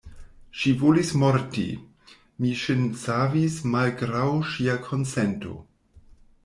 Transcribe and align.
Ŝi 0.59 0.71
volis 0.83 1.11
morti: 1.23 1.65
mi 2.39 2.55
ŝin 2.63 2.81
savis 3.03 3.59
malgraŭ 3.75 4.27
ŝia 4.55 4.81
konsento. 4.89 5.59